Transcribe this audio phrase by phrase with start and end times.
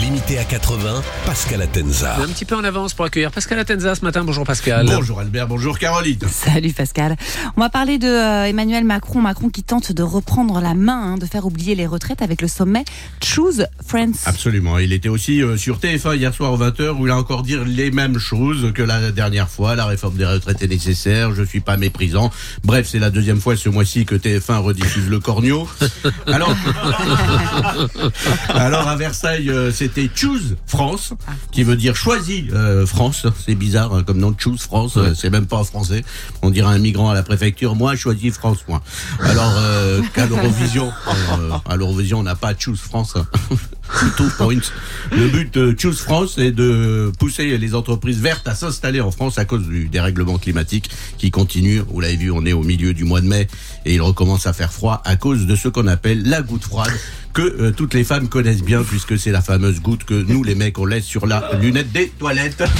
[0.00, 2.16] Limité à 80, Pascal Atenza.
[2.20, 4.24] Un petit peu en avance pour accueillir Pascal Atenza ce matin.
[4.24, 4.84] Bonjour Pascal.
[4.84, 6.18] Bonjour Albert, bonjour Caroline.
[6.30, 7.16] Salut Pascal.
[7.56, 9.22] On va parler de euh, Emmanuel Macron.
[9.22, 12.48] Macron qui tente de reprendre la main, hein, de faire oublier les retraites avec le
[12.48, 12.84] sommet
[13.24, 14.26] Choose Friends.
[14.26, 14.78] Absolument.
[14.78, 17.56] Il était aussi euh, sur TF1 hier soir aux 20h où il a encore dit
[17.64, 19.76] les mêmes choses que la dernière fois.
[19.76, 21.34] La réforme des retraites est nécessaire.
[21.34, 22.30] Je suis pas méprisant.
[22.64, 25.66] Bref, c'est la deuxième fois ce mois-ci que TF1 rediffuse le corneau.
[26.26, 26.54] Alors,
[28.48, 31.12] alors à Versailles, euh, c'était Choose France,
[31.52, 33.26] qui veut dire choisis euh, France.
[33.44, 34.96] C'est bizarre hein, comme nom Choose France.
[34.96, 36.04] euh, c'est même pas en français.
[36.42, 37.74] On dirait un migrant à la préfecture.
[37.76, 38.58] Moi, choisis France.
[38.68, 38.82] Moi.
[39.20, 43.14] Alors euh, qu'à l'Eurovision, euh, à l'Eurovision, on n'a pas Choose France.
[43.16, 43.26] hein.
[44.36, 44.56] Points.
[45.12, 49.38] Le but de Choose France est de pousser les entreprises vertes à s'installer en France
[49.38, 51.82] à cause du dérèglement climatique qui continue.
[51.88, 53.46] Vous l'avez vu, on est au milieu du mois de mai
[53.84, 56.90] et il recommence à faire froid à cause de ce qu'on appelle la goutte froide
[57.36, 60.54] que euh, toutes les femmes connaissent bien puisque c'est la fameuse goutte que nous les
[60.54, 62.64] mecs on laisse sur la lunette des toilettes.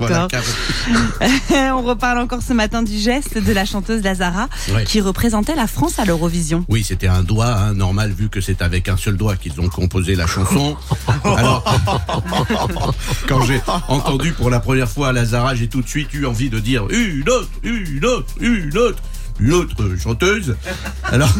[0.00, 0.28] D'accord.
[1.52, 4.84] On reparle encore ce matin du geste de la chanteuse Lazara Ouais.
[4.84, 6.64] qui représentait la France à l'Eurovision.
[6.68, 9.68] Oui, c'était un doigt, hein, normal, vu que c'est avec un seul doigt qu'ils ont
[9.68, 10.76] composé la chanson.
[11.24, 11.64] Alors,
[13.28, 16.60] quand j'ai entendu pour la première fois Lazara, j'ai tout de suite eu envie de
[16.60, 19.02] dire une autre, une autre, une autre,
[19.40, 20.56] une autre chanteuse.
[21.04, 21.32] Alors,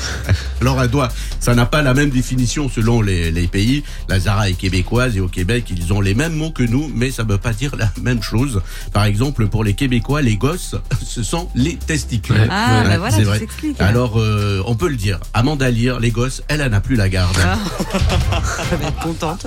[0.60, 1.08] alors un doigt,
[1.40, 3.82] ça n'a pas la même définition selon les, les pays.
[4.08, 7.24] Lazara est québécoise et au Québec, ils ont les mêmes mots que nous, mais ça
[7.24, 8.62] ne veut pas dire la même chose.
[8.92, 12.48] Par exemple, pour les Québécois, les gosses, ce sont les testicules.
[12.50, 13.38] Ah, bah voilà, c'est tout vrai.
[13.38, 13.80] s'explique.
[13.80, 15.18] Alors, euh, on peut le dire.
[15.34, 17.36] Amanda Lear, les gosses, elle, elle n'a plus la garde.
[17.42, 17.58] Ah.
[18.70, 19.46] Elle va être contente.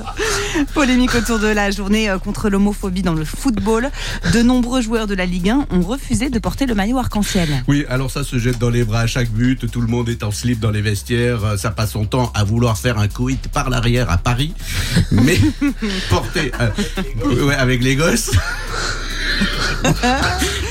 [0.73, 3.89] Polémique autour de la journée euh, contre l'homophobie dans le football.
[4.33, 7.49] De nombreux joueurs de la Ligue 1 ont refusé de porter le maillot arc-en-ciel.
[7.67, 9.69] Oui, alors ça se jette dans les bras à chaque but.
[9.69, 11.44] Tout le monde est en slip dans les vestiaires.
[11.44, 14.53] Euh, Ça passe son temps à vouloir faire un coït par l'arrière à Paris.
[15.12, 15.40] Mais
[16.09, 18.31] porter euh, ouais, avec les gosses.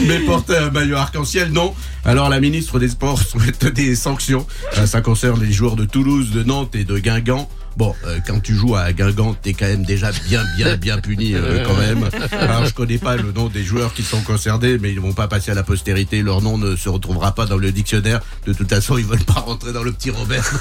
[0.07, 1.75] Mais porter un maillot arc-en-ciel, non.
[2.05, 4.47] Alors la ministre des Sports souhaite des sanctions.
[4.79, 7.49] Euh, Ça concerne les joueurs de Toulouse, de Nantes et de Guingamp.
[7.77, 11.35] Bon, euh, quand tu joues à Guingamp, t'es quand même déjà bien, bien, bien puni
[11.35, 12.09] euh, quand même.
[12.33, 15.27] Alors je connais pas le nom des joueurs qui sont concernés, mais ils vont pas
[15.27, 16.23] passer à la postérité.
[16.23, 18.21] Leur nom ne se retrouvera pas dans le dictionnaire.
[18.47, 20.45] De toute façon, ils veulent pas rentrer dans le petit Robert.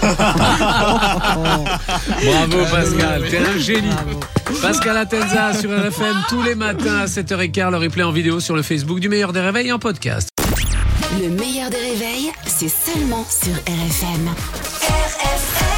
[0.00, 0.24] Bravo
[2.70, 3.88] Pascal, t'es un génie.
[4.60, 8.62] Pascal Atenza sur RFM tous les matins à 7h15, le replay en vidéo sur le
[8.62, 10.28] Facebook du meilleur des réveils et en podcast.
[11.20, 14.28] Le meilleur des réveils, c'est seulement sur RFM.
[14.82, 15.69] RFM